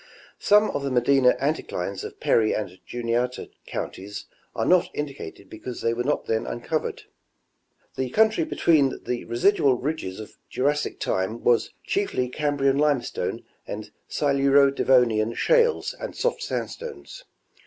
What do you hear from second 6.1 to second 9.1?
then uncovered. The country between